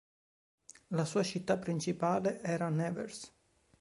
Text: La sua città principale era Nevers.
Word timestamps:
La 0.87 1.05
sua 1.05 1.21
città 1.21 1.59
principale 1.59 2.41
era 2.41 2.69
Nevers. 2.69 3.31